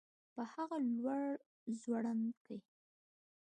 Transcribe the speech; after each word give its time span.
په 0.33 0.41
هغه 0.53 0.77
لوړ 0.97 1.23
ځوړند 1.79 2.27
کي 2.45 2.57